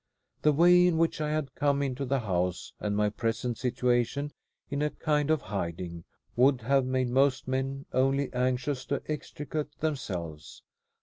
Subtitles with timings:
[0.41, 4.31] The way in which I had come into the house, and my present situation
[4.67, 10.63] in a kind of hiding, would have made most men only anxious to extricate themselves.